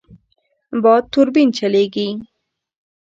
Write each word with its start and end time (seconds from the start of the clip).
باد 0.83 1.03
توربین 1.11 1.49
چلېږي. 1.57 2.09